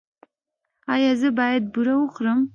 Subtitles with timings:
[0.93, 2.39] ایا زه باید بوره وخورم؟